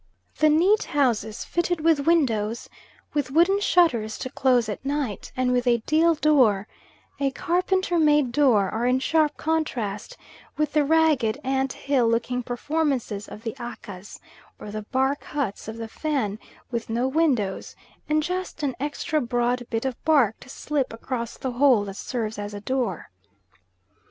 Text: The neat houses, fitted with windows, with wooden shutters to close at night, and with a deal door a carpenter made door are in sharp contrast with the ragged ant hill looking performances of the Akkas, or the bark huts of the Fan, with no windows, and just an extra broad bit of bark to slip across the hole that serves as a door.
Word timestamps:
The 0.39 0.49
neat 0.49 0.85
houses, 0.97 1.45
fitted 1.45 1.81
with 1.81 2.07
windows, 2.07 2.67
with 3.13 3.29
wooden 3.29 3.59
shutters 3.59 4.17
to 4.17 4.31
close 4.31 4.67
at 4.67 4.83
night, 4.83 5.31
and 5.37 5.51
with 5.51 5.67
a 5.67 5.83
deal 5.85 6.15
door 6.15 6.67
a 7.19 7.29
carpenter 7.29 7.99
made 7.99 8.31
door 8.31 8.67
are 8.71 8.87
in 8.87 8.97
sharp 8.99 9.37
contrast 9.37 10.17
with 10.57 10.73
the 10.73 10.83
ragged 10.83 11.39
ant 11.43 11.73
hill 11.73 12.07
looking 12.07 12.41
performances 12.41 13.27
of 13.27 13.43
the 13.43 13.53
Akkas, 13.59 14.19
or 14.57 14.71
the 14.71 14.81
bark 14.81 15.23
huts 15.23 15.67
of 15.67 15.77
the 15.77 15.87
Fan, 15.87 16.39
with 16.71 16.89
no 16.89 17.07
windows, 17.07 17.75
and 18.09 18.23
just 18.23 18.63
an 18.63 18.75
extra 18.79 19.21
broad 19.21 19.67
bit 19.69 19.85
of 19.85 20.03
bark 20.03 20.39
to 20.39 20.49
slip 20.49 20.91
across 20.93 21.37
the 21.37 21.51
hole 21.51 21.85
that 21.85 21.95
serves 21.95 22.39
as 22.39 22.55
a 22.55 22.59
door. 22.59 23.11